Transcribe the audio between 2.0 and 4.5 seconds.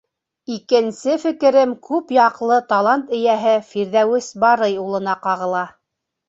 яҡлы талант эйәһе Фирҙәүес